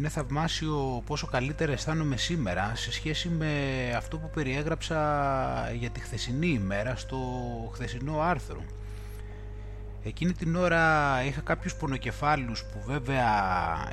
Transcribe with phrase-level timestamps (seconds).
[0.00, 3.52] είναι θαυμάσιο πόσο καλύτερα αισθάνομαι σήμερα σε σχέση με
[3.96, 4.96] αυτό που περιέγραψα
[5.78, 7.18] για τη χθεσινή ημέρα στο
[7.74, 8.62] χθεσινό άρθρο.
[10.02, 13.26] Εκείνη την ώρα είχα κάποιους πονοκεφάλους που βέβαια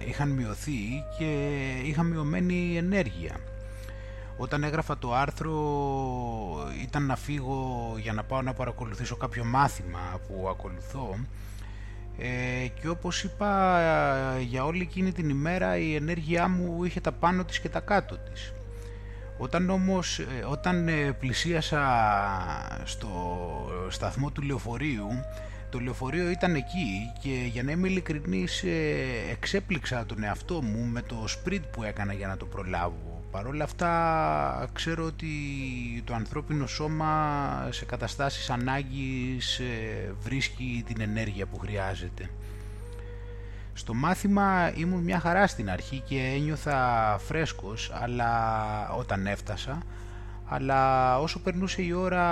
[0.07, 1.51] είχαν μειωθεί και
[1.83, 3.35] είχα μειωμένη ενέργεια.
[4.37, 5.53] Όταν έγραφα το άρθρο
[6.81, 11.15] ήταν να φύγω για να πάω να παρακολουθήσω κάποιο μάθημα που ακολουθώ
[12.17, 17.43] ε, και όπως είπα για όλη εκείνη την ημέρα η ενέργειά μου είχε τα πάνω
[17.43, 18.53] της και τα κάτω της.
[19.37, 21.81] Όταν όμως, ε, όταν ε, πλησίασα
[22.83, 23.09] στο
[23.89, 25.07] σταθμό του λεωφορείου
[25.69, 31.01] το λεωφορείο ήταν εκεί και για να είμαι ειλικρινής ε, εξέπληξα τον εαυτό μου με
[31.01, 33.16] το σπριντ που έκανα για να το προλάβω.
[33.31, 35.27] Παρ' όλα αυτά ξέρω ότι
[36.03, 42.29] το ανθρώπινο σώμα σε καταστάσεις ανάγκης ε, βρίσκει την ενέργεια που χρειάζεται.
[43.73, 49.81] Στο μάθημα ήμουν μια χαρά στην αρχή και ένιωθα φρέσκος αλλά όταν έφτασα
[50.49, 52.25] αλλά όσο περνούσε η ώρα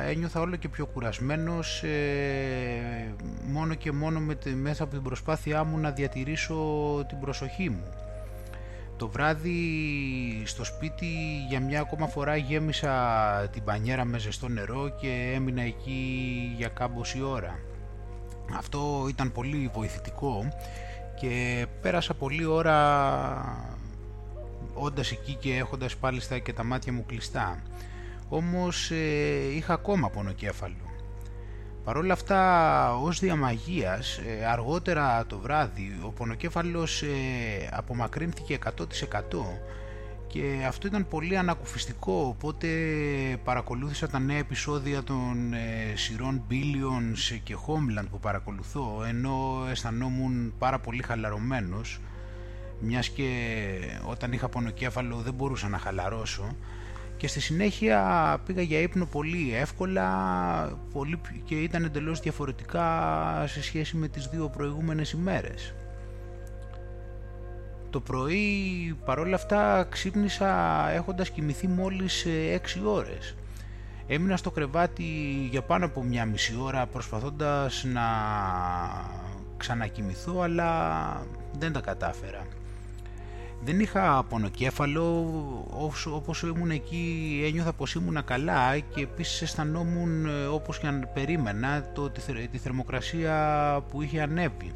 [0.00, 3.14] ένιωθα όλο και πιο κουρασμένος ε,
[3.46, 6.54] μόνο και μόνο με, μέσα από την προσπάθειά μου να διατηρήσω
[7.08, 8.05] την προσοχή μου.
[8.96, 9.58] Το βράδυ
[10.44, 11.06] στο σπίτι
[11.48, 17.22] για μια ακόμα φορά γέμισα την πανιέρα με ζεστό νερό και έμεινα εκεί για κάμποση
[17.22, 17.58] ώρα.
[18.56, 20.48] Αυτό ήταν πολύ βοηθητικό
[21.20, 22.76] και πέρασα πολλή ώρα
[24.74, 27.62] όντας εκεί και έχοντας πάλι στα και τα μάτια μου κλειστά.
[28.28, 30.95] Όμως ε, είχα ακόμα πονοκέφαλο.
[31.86, 37.08] Παρ' όλα αυτά, ως διαμαγείας, ε, αργότερα το βράδυ, ο πονοκέφαλος ε,
[37.72, 38.68] απομακρύνθηκε 100%
[40.26, 42.68] και αυτό ήταν πολύ ανακουφιστικό, οπότε
[43.44, 50.78] παρακολούθησα τα νέα επεισόδια των ε, σειρών Billions και Homeland που παρακολουθώ, ενώ αισθανόμουν πάρα
[50.78, 52.00] πολύ χαλαρωμένος
[52.80, 53.28] μιας και
[54.04, 56.56] όταν είχα πονοκέφαλο δεν μπορούσα να χαλαρώσω
[57.16, 60.08] και στη συνέχεια πήγα για ύπνο πολύ εύκολα
[60.92, 65.74] πολύ, και ήταν εντελώς διαφορετικά σε σχέση με τις δύο προηγούμενες ημέρες.
[67.90, 73.34] Το πρωί παρόλα αυτά ξύπνησα έχοντας κοιμηθεί μόλις 6 ώρες.
[74.06, 75.02] Έμεινα στο κρεβάτι
[75.50, 78.02] για πάνω από μια μισή ώρα προσπαθώντας να
[79.56, 81.26] ξανακοιμηθώ αλλά
[81.58, 82.46] δεν τα κατάφερα
[83.64, 85.26] δεν είχα πονοκέφαλο
[86.12, 91.90] όπως ήμουν εκεί ένιωθα πως ήμουν καλά και επίσης αισθανόμουν ε, όπως και αν περίμενα
[91.94, 92.10] το,
[92.50, 94.72] τη, θερμοκρασία που είχε ανέβει.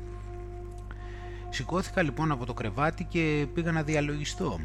[1.50, 4.60] Σηκώθηκα λοιπόν από το κρεβάτι και πήγα να διαλογιστώ.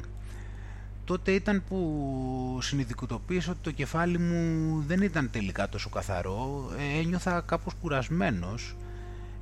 [1.06, 7.42] Τότε ήταν που συνειδητοποίησα ότι το κεφάλι μου δεν ήταν τελικά τόσο καθαρό, ε, ένιωθα
[7.42, 8.76] κάπως κουρασμένος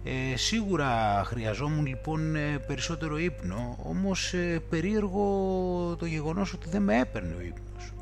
[0.06, 5.26] ε, σίγουρα χρειαζόμουν λοιπόν ε, περισσότερο ύπνο, όμως ε, περίεργο
[6.00, 7.94] το γεγονός ότι δεν με έπαιρνε ο ύπνος.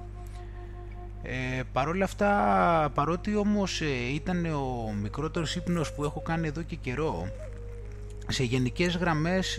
[1.23, 6.75] Ε, όλα αυτά, παρότι όμως ε, ήταν ο μικρότερος ύπνος που έχω κάνει εδώ και
[6.75, 7.31] καιρό,
[8.27, 9.57] σε γενικές γραμμές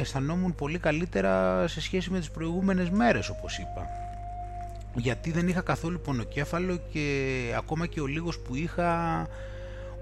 [0.00, 3.86] αισθανόμουν πολύ καλύτερα σε σχέση με τις προηγούμενες μέρες όπως είπα.
[4.94, 9.26] Γιατί δεν είχα καθόλου πονοκέφαλο και ακόμα και ο λίγος που είχα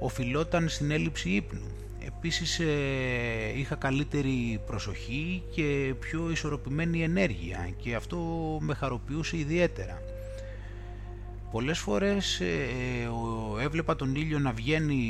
[0.02, 1.66] οφειλόταν στην έλλειψη ύπνου.
[2.06, 2.66] Επίσης ε,
[3.56, 8.18] είχα καλύτερη προσοχή και πιο ισορροπημένη ενέργεια και αυτό
[8.60, 10.02] με χαροποιούσε ιδιαίτερα.
[11.50, 13.10] Πολλές φορές ε,
[13.62, 15.02] έβλεπα τον ήλιο να βγαίνει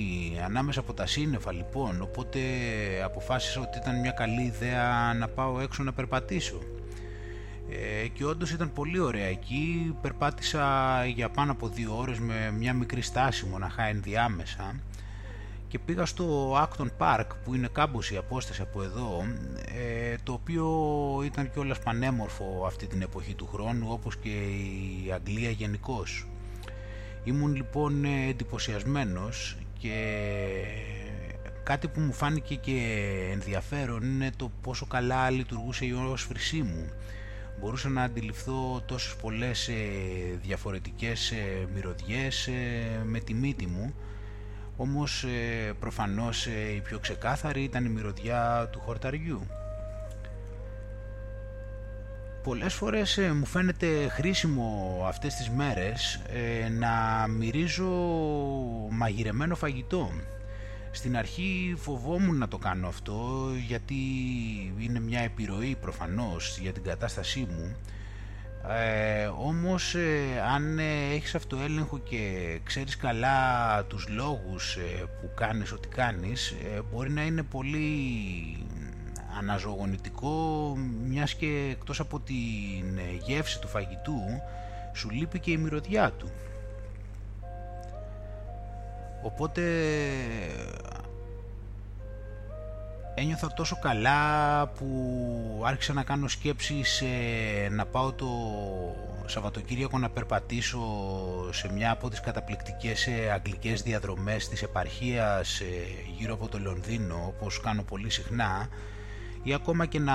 [0.44, 2.40] ανάμεσα από τα σύννεφα λοιπόν, οπότε
[3.04, 6.58] αποφάσισα ότι ήταν μια καλή ιδέα να πάω έξω να περπατήσω.
[7.80, 12.74] Ε, και όντως ήταν πολύ ωραία εκεί, περπάτησα για πάνω από δύο ώρες με μια
[12.74, 14.74] μικρή στάση μοναχά ενδιάμεσα.
[15.68, 19.24] Και πήγα στο Acton Park που είναι κάμποση απόσταση από εδώ
[19.74, 20.66] ε, το οποίο
[21.24, 26.26] ήταν κιόλας πανέμορφο αυτή την εποχή του χρόνου όπως και η Αγγλία γενικώς.
[27.24, 29.94] Ήμουν λοιπόν εντυπωσιασμένος και
[31.62, 32.78] κάτι που μου φάνηκε και
[33.32, 36.88] ενδιαφέρον είναι το πόσο καλά λειτουργούσε η όσφρησή μου
[37.60, 39.74] μπορούσα να αντιληφθώ τόσες πολλές ε,
[40.42, 43.94] διαφορετικές ε, μυρωδιές ε, με τη μύτη μου
[44.76, 45.24] όμως
[45.80, 49.46] προφανώς η πιο ξεκάθαρη ήταν η μυρωδιά του χορταριού.
[52.42, 56.20] Πολλές φορές μου φαίνεται χρήσιμο αυτές τις μέρες
[56.78, 57.90] να μυρίζω
[58.90, 60.10] μαγειρεμένο φαγητό
[60.92, 63.94] στην αρχή φοβόμουν να το κάνω αυτό γιατί
[64.78, 67.76] είναι μια επιρροή προφανώς για την κατάστασή μου
[68.68, 75.72] ε, όμως ε, αν ε, έχεις αυτοέλεγχο και ξέρεις καλά τους λόγους ε, που κάνεις
[75.72, 76.54] ό,τι κάνεις
[76.92, 77.86] μπορεί να είναι πολύ
[79.38, 80.74] αναζωογονητικό
[81.04, 84.20] μιας και εκτός από την γεύση του φαγητού
[84.92, 86.30] σου λείπει και η μυρωδιά του.
[89.22, 89.62] Οπότε
[93.14, 97.02] ένιωθα τόσο καλά που άρχισα να κάνω σκέψεις
[97.70, 98.28] να πάω το
[99.26, 100.80] Σαββατοκύριακο να περπατήσω
[101.52, 105.64] σε μια από τις καταπληκτικές ε, αγγλικές διαδρομές της επαρχίας ε,
[106.18, 108.68] γύρω από το Λονδίνο όπως κάνω πολύ συχνά
[109.42, 110.14] ή ακόμα και να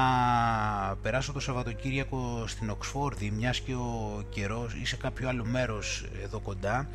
[1.01, 6.39] περάσω το Σαββατοκύριακο στην Οξφόρδη μιας και ο καιρός ή σε κάποιο άλλο μέρος εδώ
[6.39, 6.87] κοντά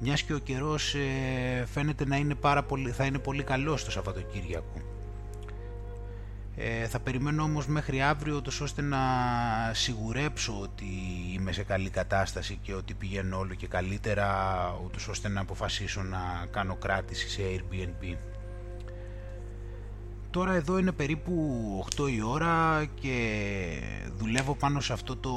[0.00, 3.90] μιας και ο καιρός ε, φαίνεται να είναι πάρα πολύ, θα είναι πολύ καλός το
[3.90, 4.82] Σαββατοκύριακο.
[6.56, 8.98] Ε, θα περιμένω όμως μέχρι αύριο τόσο ώστε να
[9.72, 10.84] σιγουρέψω ότι
[11.34, 14.28] είμαι σε καλή κατάσταση και ότι πηγαίνω όλο και καλύτερα
[14.84, 18.16] ούτως ώστε να αποφασίσω να κάνω κράτηση σε Airbnb.
[20.30, 23.42] Τώρα εδώ είναι περίπου 8 η ώρα και
[24.18, 25.32] δουλεύω πάνω σε αυτό το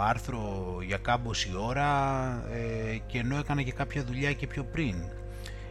[0.00, 1.88] άρθρο για κάμποση ώρα
[2.52, 4.94] ε, και ενώ έκανα και κάποια δουλειά και πιο πριν.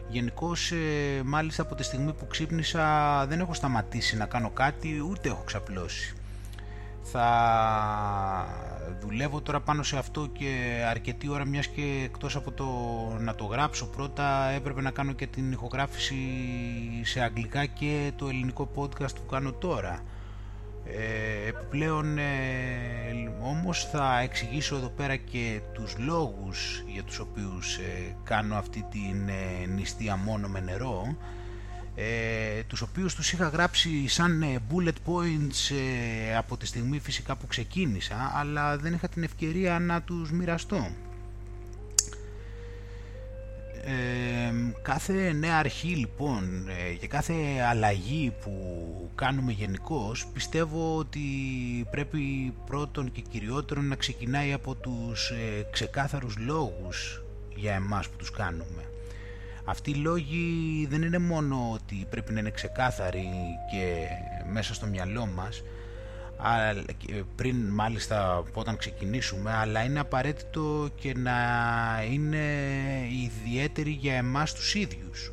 [0.08, 5.28] Γενικώ, ε, μάλιστα από τη στιγμή που ξύπνησα δεν έχω σταματήσει να κάνω κάτι ούτε
[5.28, 6.14] έχω ξαπλώσει.
[7.02, 7.28] Θα
[9.00, 12.66] δουλεύω τώρα πάνω σε αυτό και αρκετή ώρα μιας και εκτός από το
[13.18, 16.16] να το γράψω πρώτα έπρεπε να κάνω και την ηχογράφηση
[17.02, 20.02] σε αγγλικά και το ελληνικό podcast που κάνω τώρα.
[20.86, 22.24] Ε, επιπλέον ε,
[23.42, 29.28] όμως θα εξηγήσω εδώ πέρα και τους λόγους για τους οποίους ε, κάνω αυτή την
[29.28, 31.16] ε, νηστεία μόνο με νερό
[31.94, 35.74] ε, τους οποίους τους είχα γράψει σαν ε, bullet points
[36.38, 40.90] από τη στιγμή φυσικά που ξεκίνησα αλλά δεν είχα την ευκαιρία να τους μοιραστώ
[44.82, 47.34] κάθε νέα αρχή λοιπόν ε, και κάθε
[47.70, 48.52] αλλαγή που
[49.14, 51.20] κάνουμε γενικώς πιστεύω ότι
[51.90, 57.22] πρέπει πρώτον και κυριότερον να ξεκινάει από τους ε, ξεκάθαρους λόγους
[57.54, 58.93] για εμάς που τους κάνουμε.
[59.64, 63.28] Αυτοί οι λόγοι δεν είναι μόνο ότι πρέπει να είναι ξεκάθαροι
[63.70, 64.06] και
[64.52, 65.62] μέσα στο μυαλό μας
[67.36, 71.32] πριν μάλιστα όταν ξεκινήσουμε αλλά είναι απαραίτητο και να
[72.10, 72.46] είναι
[73.24, 75.32] ιδιαίτερη για εμάς τους ίδιους.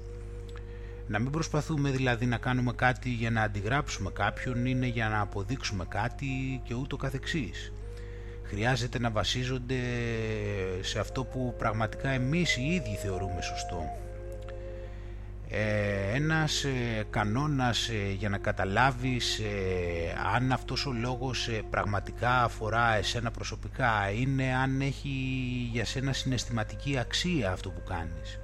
[1.07, 5.85] Να μην προσπαθούμε δηλαδή να κάνουμε κάτι για να αντιγράψουμε κάποιον είναι για να αποδείξουμε
[5.89, 7.73] κάτι και ούτω καθεξής.
[8.43, 9.79] Χρειάζεται να βασίζονται
[10.81, 13.83] σε αυτό που πραγματικά εμείς οι ίδιοι θεωρούμε σωστό.
[13.85, 14.10] ε,
[16.13, 19.41] ένας ε, κανόνας ε, για να καταλάβεις
[20.35, 25.09] αν αυτός ο λόγος πραγματικά αφορά εσένα προσωπικά είναι αν έχει
[25.71, 28.39] για σένα συναισθηματική αξία αυτό που κάνεις.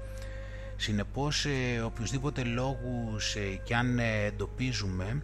[0.75, 1.45] Συνεπώς
[1.86, 5.24] οποιοδήποτε λόγους και αν εντοπίζουμε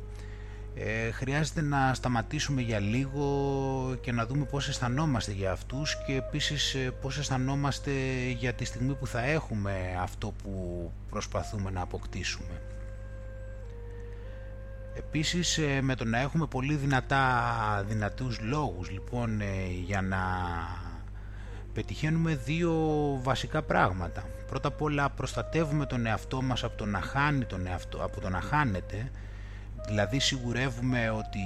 [0.75, 6.73] ε, χρειάζεται να σταματήσουμε για λίγο και να δούμε πώς αισθανόμαστε για αυτούς και επίσης
[6.73, 7.91] ε, πώς αισθανόμαστε
[8.37, 12.61] για τη στιγμή που θα έχουμε αυτό που προσπαθούμε να αποκτήσουμε.
[14.95, 19.45] Επίσης ε, με το να έχουμε πολύ δυνατά, δυνατούς λόγους λοιπόν ε,
[19.85, 20.19] για να
[21.73, 22.73] πετυχαίνουμε δύο
[23.23, 24.23] βασικά πράγματα.
[24.47, 28.29] Πρώτα απ' όλα προστατεύουμε τον εαυτό μας από το να χάνει τον εαυτό, από το
[28.29, 29.11] να χάνεται
[29.87, 31.39] Δηλαδή σιγουρεύουμε ότι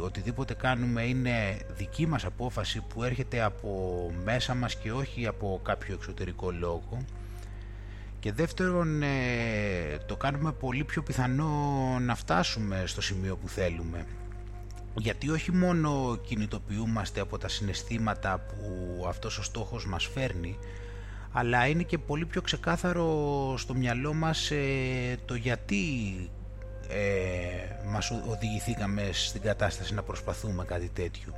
[0.00, 5.94] οτιδήποτε κάνουμε είναι δική μας απόφαση που έρχεται από μέσα μας και όχι από κάποιο
[5.94, 7.04] εξωτερικό λόγο.
[8.20, 9.08] Και δεύτερον, ε,
[10.06, 11.48] το κάνουμε πολύ πιο πιθανό
[12.00, 14.06] να φτάσουμε στο σημείο που θέλουμε.
[14.94, 20.58] Γιατί όχι μόνο κινητοποιούμαστε από τα συναισθήματα που αυτός ο στόχος μας φέρνει,
[21.32, 23.04] αλλά είναι και πολύ πιο ξεκάθαρο
[23.56, 25.76] στο μυαλό μας ε, το γιατί
[26.90, 31.32] ε, μας οδηγηθήκαμε στην κατάσταση να προσπαθούμε κάτι τέτοιο.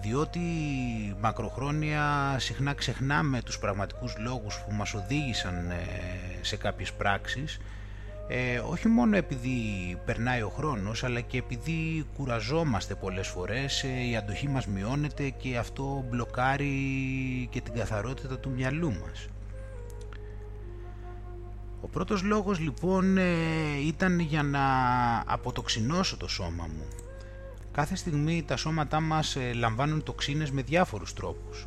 [0.00, 0.40] Διότι
[1.20, 5.76] μακροχρόνια συχνά ξεχνάμε τους πραγματικούς λόγους που μας οδήγησαν ε,
[6.40, 7.58] σε κάποιες πράξεις
[8.28, 9.52] ε, όχι μόνο επειδή
[10.04, 15.56] περνάει ο χρόνος αλλά και επειδή κουραζόμαστε πολλές φορές ε, η αντοχή μας μειώνεται και
[15.56, 19.26] αυτό μπλοκάρει και την καθαρότητα του μυαλού μας.
[19.28, 19.33] ο
[21.94, 23.24] πρώτος λόγος λοιπόν ε,
[23.86, 24.60] ήταν για να
[25.26, 26.86] αποτοξινώσω το σώμα μου.
[27.72, 31.66] Κάθε στιγμή τα σώματά μας ε, λαμβάνουν τοξίνες με διάφορους τρόπους.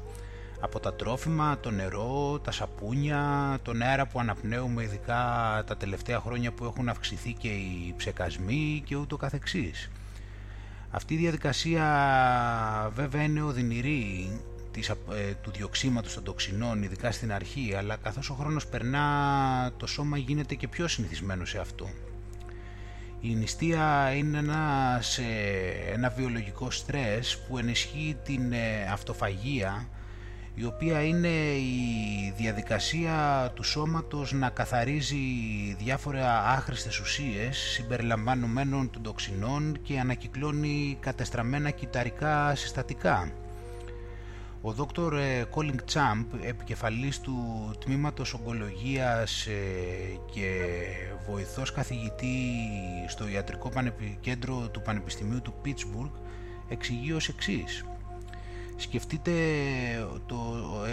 [0.60, 5.24] Από τα τρόφιμα, το νερό, τα σαπούνια, τον αέρα που αναπνέουμε ειδικά
[5.68, 9.92] τα τελευταία χρόνια που έχουν αυξηθεί και οι ψεκασμοί και ούτω καθεξής.
[10.92, 11.84] Αυτή η διαδικασία
[12.96, 14.30] βέβαια είναι οδυνηρή
[14.78, 19.06] της, ε, του διοξήματος των τοξινών, ειδικά στην αρχή, αλλά καθώς ο χρόνος περνά
[19.78, 21.90] το σώμα γίνεται και πιο συνηθισμένο σε αυτό.
[23.22, 25.02] Η νηστεία είναι ένα,
[25.94, 29.88] ένα βιολογικό στρες που ενισχύει την ε, αυτοφαγία
[30.56, 35.18] η οποία είναι η διαδικασία του σώματος να καθαρίζει
[35.80, 43.32] διάφορα άχρηστες ουσίες συμπεριλαμβανομένων των τοξινών και ανακυκλώνει κατεστραμμένα κυταρικά συστατικά.
[44.62, 45.14] Ο δόκτωρ
[45.50, 47.36] Κόλινγκ Τσάμπ, επικεφαλής του
[47.80, 49.54] Τμήματος Ογκολογίας ε,
[50.32, 50.62] και
[51.30, 52.36] βοηθός καθηγητή
[53.08, 53.72] στο Ιατρικό
[54.20, 56.10] Κέντρο του Πανεπιστημίου του Πίτσμπουργκ,
[56.70, 57.86] εξηγεί ως εξής.
[58.76, 59.32] Σκεφτείτε
[60.26, 60.36] το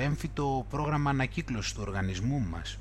[0.02, 2.78] έμφυτο πρόγραμμα ανακύκλωσης του οργανισμού μας.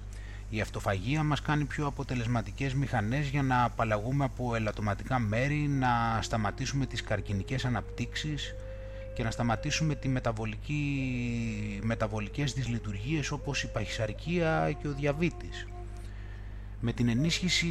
[0.50, 6.86] Η αυτοφαγία μας κάνει πιο αποτελεσματικές μηχανές για να απαλλαγούμε από ελαττωματικά μέρη, να σταματήσουμε
[6.86, 8.56] τις καρκινικές αναπτύξεις
[9.13, 15.67] και να σταματήσουμε τη μεταβολική, μεταβολικές δυσλειτουργίες όπως η παχυσαρκία και ο διαβήτης.
[16.79, 17.67] Με την ενίσχυση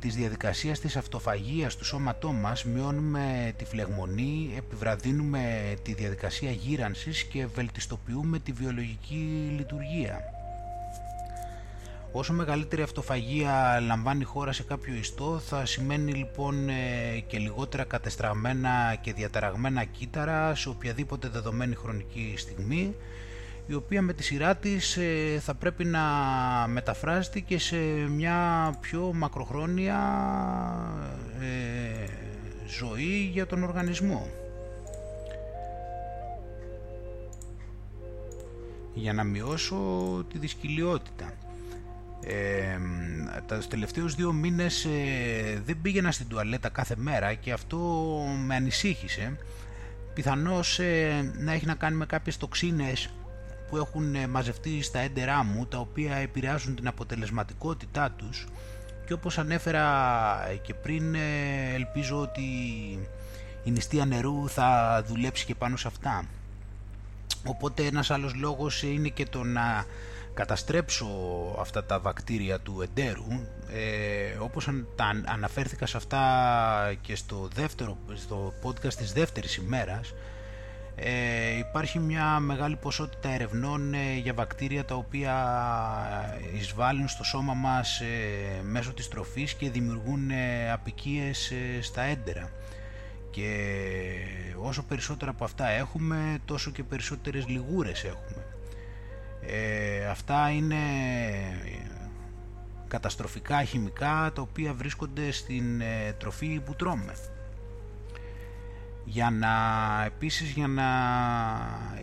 [0.00, 7.46] της διαδικασίας της αυτοφαγίας του σώματός μας μειώνουμε τη φλεγμονή, επιβραδύνουμε τη διαδικασία γύρανσης και
[7.46, 10.39] βελτιστοποιούμε τη βιολογική λειτουργία.
[12.12, 16.74] Όσο μεγαλύτερη αυτοφαγία λαμβάνει η χώρα σε κάποιο ιστό θα σημαίνει λοιπόν ε,
[17.26, 22.94] και λιγότερα κατεστραμμένα και διαταραγμένα κύτταρα σε οποιαδήποτε δεδομένη χρονική στιγμή
[23.66, 26.00] η οποία με τη σειρά της ε, θα πρέπει να
[26.68, 27.76] μεταφράζεται και σε
[28.08, 29.98] μια πιο μακροχρόνια
[31.40, 32.06] ε,
[32.66, 34.28] ζωή για τον οργανισμό.
[38.94, 39.76] Για να μειώσω
[40.32, 41.32] τη δυσκολιότητα.
[42.24, 42.78] Ε,
[43.46, 47.76] τα τελευταίους δύο μήνες ε, δεν πήγαινα στην τουαλέτα κάθε μέρα και αυτό
[48.46, 49.38] με ανησύχησε
[50.14, 50.80] πιθανώς
[51.38, 53.10] να έχει να κάνει με κάποιες τοξίνες
[53.70, 58.46] που έχουν ε, μαζευτεί στα έντερά μου τα οποία επηρεάζουν την αποτελεσματικότητά τους
[59.06, 59.86] και όπως ανέφερα
[60.48, 62.42] ε, και πριν ε, ελπίζω ότι
[63.64, 66.24] η νηστεία νερού θα δουλέψει και πάνω σε αυτά.
[67.44, 69.84] Οπότε ένας άλλος λόγος είναι και το να
[70.34, 71.06] καταστρέψω
[71.58, 73.26] αυτά τα βακτήρια του εντέρου
[73.72, 76.20] ε, όπως τα αναφέρθηκα σε αυτά
[77.00, 80.12] και στο, δεύτερο, στο podcast της δεύτερης ημέρας
[81.02, 85.34] ε, υπάρχει μια μεγάλη ποσότητα ερευνών ε, για βακτήρια τα οποία
[86.54, 92.50] εισβάλλουν στο σώμα μας ε, μέσω της τροφής και δημιουργούν ε, απικίες στα έντερα.
[93.30, 93.76] Και
[94.56, 98.39] όσο περισσότερα από αυτά έχουμε τόσο και περισσότερες λιγούρες έχουμε
[100.10, 100.76] αυτά είναι
[102.88, 105.82] καταστροφικά χημικά τα οποία βρίσκονται στην
[106.18, 107.14] τροφή που τρώμε.
[109.04, 109.48] Για να
[110.04, 110.84] επίσης για να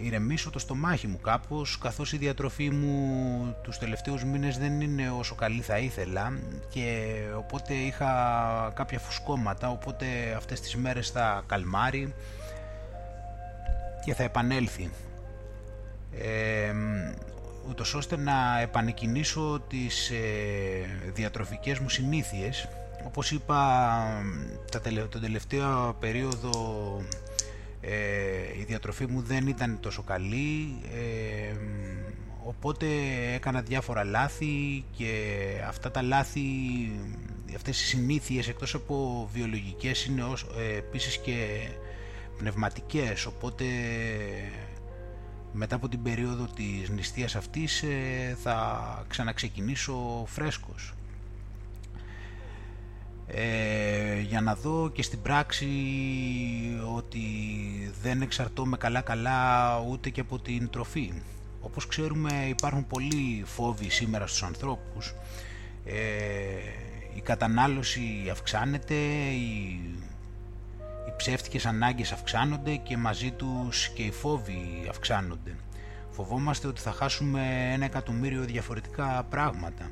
[0.02, 5.36] ηρεμήσω το στομάχι μου κάπως καθώς η διατροφή μου τους τελευταίους μήνες δεν είναι όσο
[5.36, 6.40] καλή θα ήθελα
[6.70, 10.06] και οπότε είχα κάποια φουσκώματα οπότε
[10.38, 12.14] αυτές τις μέρες θα καλμάρει
[14.06, 14.90] και θα επανέλθει
[16.22, 16.74] ε,
[17.70, 22.68] ούτως ώστε να επανεκκινήσω τις ε, διατροφικές μου συνήθειες.
[23.06, 24.04] Όπως είπα
[25.10, 26.52] τον τελευταίο περίοδο
[27.82, 31.56] ε, η διατροφή μου δεν ήταν τόσο καλή ε,
[32.44, 32.86] οπότε
[33.34, 35.12] έκανα διάφορα λάθη και
[35.68, 36.42] αυτά τα λάθη
[37.56, 41.68] αυτές οι συνήθειες εκτός από βιολογικές είναι ως, ε, επίσης και
[42.38, 43.26] πνευματικές.
[43.26, 43.66] Οπότε
[45.58, 50.94] μετά από την περίοδο της νηστείας αυτής ε, θα ξαναξεκινήσω φρέσκος
[53.28, 55.68] ε, για να δω και στην πράξη
[56.96, 57.20] ότι
[58.02, 61.14] δεν εξαρτώμαι καλά καλά ούτε και από την τροφή.
[61.62, 65.14] Όπως ξέρουμε υπάρχουν πολλοί φόβοι σήμερα στους ανθρώπους.
[65.86, 65.96] Ε,
[67.16, 68.96] η κατανάλωση αυξάνεται,
[69.32, 69.80] οι,
[71.08, 75.56] οι ψεύτικες ανάγκες αυξάνονται και μαζί τους και οι φόβοι αυξάνονται.
[76.10, 79.92] Φοβόμαστε ότι θα χάσουμε ένα εκατομμύριο διαφορετικά πράγματα.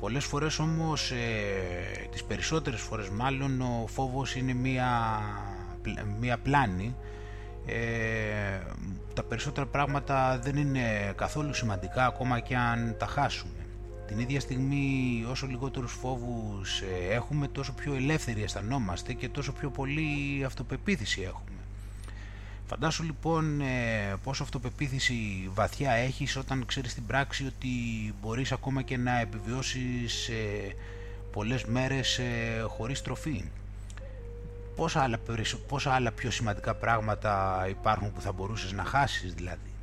[0.00, 5.20] Πολλές φορές όμως, ε, τις περισσότερες φορές μάλλον, ο φόβος είναι μία,
[6.20, 6.96] μία πλάνη.
[7.66, 8.60] Ε,
[9.14, 13.63] τα περισσότερα πράγματα δεν είναι καθόλου σημαντικά ακόμα και αν τα χάσουμε.
[14.06, 19.70] Την ίδια στιγμή όσο λιγότερους φόβους ε, έχουμε τόσο πιο ελεύθεροι αισθανόμαστε και τόσο πιο
[19.70, 21.54] πολύ αυτοπεποίθηση έχουμε.
[22.66, 27.68] Φαντάσου λοιπόν ε, πόσο αυτοπεποίθηση βαθιά έχεις όταν ξέρεις στην πράξη ότι
[28.20, 30.74] μπορείς ακόμα και να επιβιώσεις ε,
[31.32, 33.44] πολλές μέρες ε, χωρίς τροφή.
[34.76, 35.18] Πόσα άλλα,
[35.68, 39.73] πόσα άλλα πιο σημαντικά πράγματα υπάρχουν που θα μπορούσες να χάσεις δηλαδή;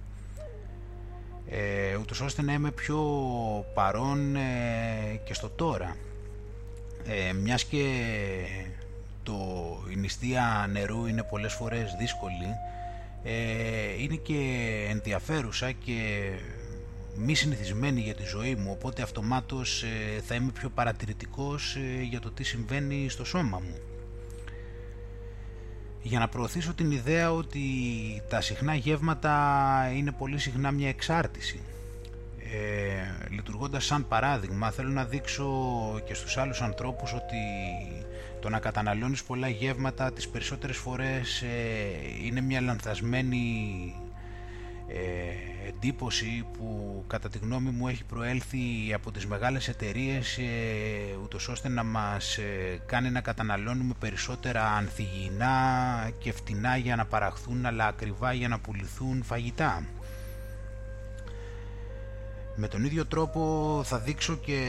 [1.50, 3.02] Ε, ούτως ώστε να είμαι πιο
[3.74, 5.96] παρόν ε, και στο τώρα.
[7.06, 7.86] Ε, μιας και
[9.24, 9.34] το,
[9.92, 12.48] η νηστεία νερού είναι πολλές φορές δύσκολη,
[13.24, 14.40] ε, είναι και
[14.90, 16.30] ενδιαφέρουσα και
[17.16, 22.20] μη συνηθισμένη για τη ζωή μου, οπότε αυτομάτως ε, θα είμαι πιο παρατηρητικός ε, για
[22.20, 23.91] το τι συμβαίνει στο σώμα μου.
[26.04, 27.62] Για να προωθήσω την ιδέα ότι
[28.30, 31.60] τα συχνά γεύματα είναι πολύ συχνά μια εξάρτηση.
[32.54, 35.48] Ε, λειτουργώντας σαν παράδειγμα θέλω να δείξω
[36.06, 37.38] και στους άλλους ανθρώπους ότι
[38.42, 41.46] το να καταναλώνεις πολλά γεύματα τις περισσότερες φορές ε,
[42.26, 43.46] είναι μια λανθασμένη
[44.94, 50.44] ε, εντύπωση που κατά τη γνώμη μου έχει προέλθει από τις μεγάλες εταιρείες ε,
[51.24, 57.66] ούτως ώστε να μας ε, κάνει να καταναλώνουμε περισσότερα ανθυγιεινά και φτηνά για να παραχθούν
[57.66, 59.84] αλλά ακριβά για να πουληθούν φαγητά.
[62.56, 64.62] Με τον ίδιο τρόπο θα δείξω και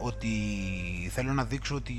[0.00, 0.28] ότι
[1.10, 1.94] θέλω να δείξω ότι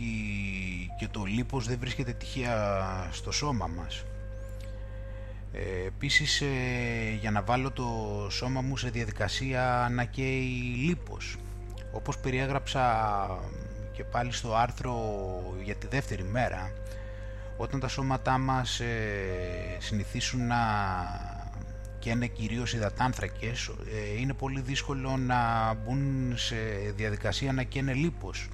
[0.99, 4.03] και το λίπος δεν βρίσκεται τυχαία στο σώμα μας.
[5.53, 7.85] Ε, επίσης ε, για να βάλω το
[8.29, 11.37] σώμα μου σε διαδικασία να καίει λίπος.
[11.91, 12.83] Όπως περιέγραψα
[13.91, 14.95] και πάλι στο άρθρο
[15.63, 16.71] για τη δεύτερη μέρα,
[17.57, 20.57] όταν τα σώματά μας ε, συνηθίσουν να
[21.99, 26.55] καίνε κυρίως υδατάνθρακες, ε, είναι πολύ δύσκολο να μπουν σε
[26.95, 28.47] διαδικασία να καίνε λίπος.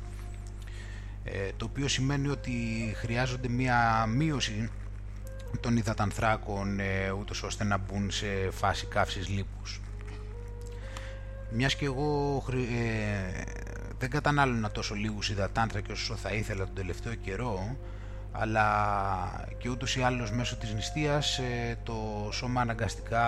[1.23, 2.51] Ε, το οποίο σημαίνει ότι
[2.95, 4.69] χρειάζονται μία μείωση
[5.59, 9.81] των υδατανθράκων ε, ούτως ώστε να μπουν σε φάση καύσης λίπους.
[11.49, 13.43] Μιας και εγώ ε,
[13.99, 17.77] δεν κατανάλωνα τόσο λίγους υδατάνθρακες όσο θα ήθελα τον τελευταίο καιρό
[18.31, 23.25] αλλά και ούτως ή άλλως μέσω της νηστείας ε, το σώμα αναγκαστικά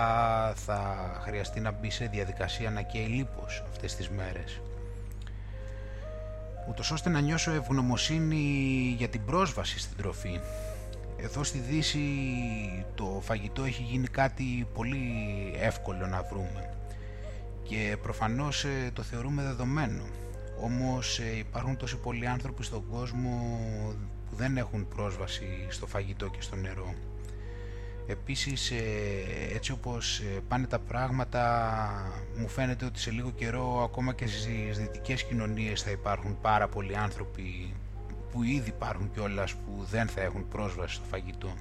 [0.54, 4.60] θα χρειαστεί να μπει σε διαδικασία να καίει λίπος αυτές τις μέρες
[6.68, 10.40] ούτως ώστε να νιώσω ευγνωμοσύνη για την πρόσβαση στην τροφή
[11.20, 12.00] εδώ στη Δύση
[12.94, 14.98] το φαγητό έχει γίνει κάτι πολύ
[15.58, 16.78] εύκολο να βρούμε
[17.68, 20.02] και προφανώς ε, το θεωρούμε δεδομένο.
[20.62, 23.60] Όμως ε, υπάρχουν τόσοι πολλοί άνθρωποι στον κόσμο
[24.30, 26.94] που δεν έχουν πρόσβαση στο φαγητό και στο νερό.
[28.06, 28.84] Επίσης ε,
[29.54, 31.72] έτσι όπως πάνε τα πράγματα
[32.36, 36.96] μου φαίνεται ότι σε λίγο καιρό ακόμα και στις δυτικές κοινωνίες θα υπάρχουν πάρα πολλοί
[36.96, 37.74] άνθρωποι
[38.32, 41.52] που ήδη υπάρχουν κιόλας που δεν θα έχουν πρόσβαση στο φαγητό.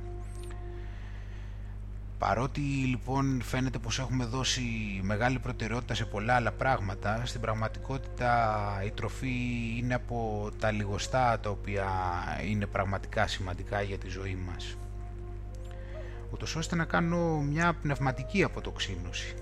[2.18, 4.62] Παρότι λοιπόν φαίνεται πως έχουμε δώσει
[5.04, 9.36] μεγάλη προτεραιότητα σε πολλά άλλα πράγματα, στην πραγματικότητα η τροφή
[9.78, 11.86] είναι από τα λιγοστά τα οποία
[12.48, 14.78] είναι πραγματικά σημαντικά για τη ζωή μας.
[16.32, 19.36] Ούτως ώστε να κάνω μια πνευματική αποτοξίνωση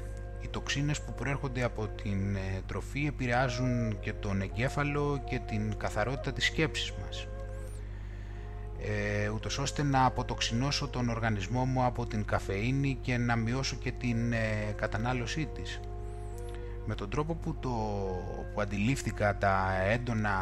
[0.47, 6.45] τοξίνες που προέρχονται από την ε, τροφή επηρεάζουν και τον εγκέφαλο και την καθαρότητα της
[6.45, 7.27] σκέψης μας
[8.87, 13.91] ε, ούτως ώστε να αποτοξινώσω τον οργανισμό μου από την καφεΐνη και να μειώσω και
[13.91, 15.79] την ε, κατανάλωσή της.
[16.85, 17.69] Με τον τρόπο που, το,
[18.53, 20.39] που αντιλήφθηκα τα έντονα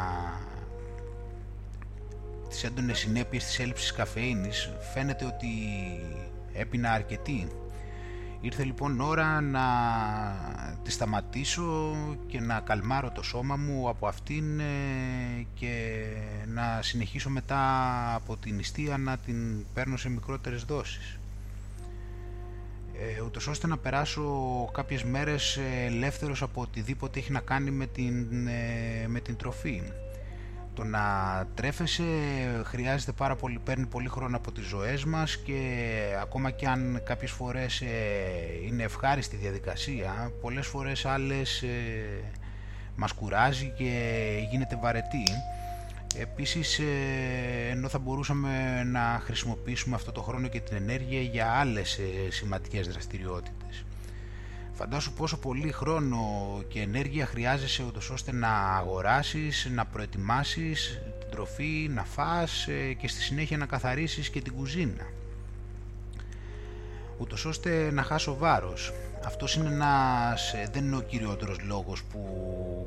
[2.48, 5.48] τις έντονες συνέπειες της έλλειψης καφεΐνης φαίνεται ότι
[6.52, 7.48] έπινα αρκετή
[8.44, 9.64] Ήρθε λοιπόν ώρα να
[10.82, 14.64] τη σταματήσω και να καλμάρω το σώμα μου από αυτήν ε,
[15.54, 16.04] και
[16.46, 17.60] να συνεχίσω μετά
[18.14, 21.18] από την νηστεία να την παίρνω σε μικρότερες δόσεις.
[22.98, 24.22] Ε, ούτως ώστε να περάσω
[24.72, 29.82] κάποιες μέρες ελεύθερος από οτιδήποτε έχει να κάνει με την, ε, με την τροφή
[30.74, 31.02] το να
[31.54, 32.04] τρέφεσαι
[32.64, 37.30] χρειάζεται πάρα πολύ, παίρνει πολύ χρόνο από τις ζωές μας και ακόμα και αν κάποιες
[37.30, 37.86] φορές ε,
[38.66, 41.68] είναι ευχάριστη διαδικασία, πολλές φορές άλλες ε,
[42.96, 45.24] μας κουράζει και γίνεται βαρετή.
[46.16, 46.84] Επίσης, ε,
[47.70, 53.63] ενώ θα μπορούσαμε να χρησιμοποιήσουμε αυτό το χρόνο και την ενέργεια για άλλες σημαντικές δραστηριότητες.
[54.76, 56.18] Φαντάσου πόσο πολύ χρόνο
[56.68, 63.08] και ενέργεια χρειάζεσαι ούτως ώστε να αγοράσεις, να προετοιμάσεις την τροφή, να φας ε, και
[63.08, 65.06] στη συνέχεια να καθαρίσεις και την κουζίνα.
[67.18, 68.92] Ούτως ώστε να χάσω βάρος.
[69.24, 72.20] Αυτός είναι ένας, ε, δεν είναι ο κυριότερος λόγος που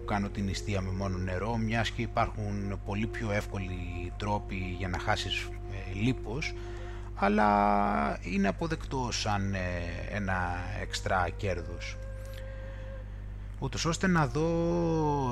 [0.06, 5.00] κάνω την νηστεία με μόνο νερό, μιας και υπάρχουν πολύ πιο εύκολοι τρόποι για να
[5.00, 6.54] χάσεις ε, λίπος,
[7.19, 9.60] αλλά είναι αποδεκτό σαν ε,
[10.10, 11.97] ένα εξτρά κέρδος.
[13.60, 14.49] Ούτως ώστε να δω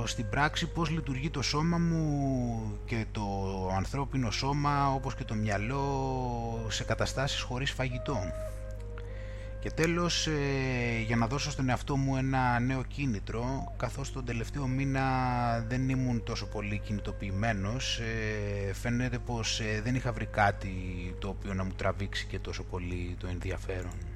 [0.05, 3.23] στην πράξη πώς λειτουργεί το σώμα μου και το
[3.75, 8.17] ανθρώπινο σώμα όπως και το μυαλό σε καταστάσεις χωρίς φαγητό.
[9.65, 14.67] Και τέλος, ε, για να δώσω στον εαυτό μου ένα νέο κίνητρο, καθώς τον τελευταίο
[14.67, 15.03] μήνα
[15.67, 20.73] δεν ήμουν τόσο πολύ κινητοποιημένος, ε, φαίνεται πως ε, δεν είχα βρει κάτι
[21.19, 24.14] το οποίο να μου τραβήξει και τόσο πολύ το ενδιαφέρον.